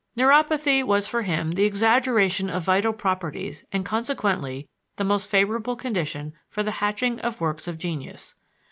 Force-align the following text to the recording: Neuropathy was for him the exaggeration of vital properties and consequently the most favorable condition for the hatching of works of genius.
Neuropathy 0.17 0.83
was 0.83 1.07
for 1.07 1.21
him 1.21 1.51
the 1.51 1.63
exaggeration 1.65 2.49
of 2.49 2.63
vital 2.63 2.91
properties 2.91 3.65
and 3.71 3.85
consequently 3.85 4.67
the 4.95 5.03
most 5.03 5.29
favorable 5.29 5.75
condition 5.75 6.33
for 6.49 6.63
the 6.63 6.71
hatching 6.81 7.19
of 7.19 7.39
works 7.39 7.67
of 7.67 7.77
genius. 7.77 8.33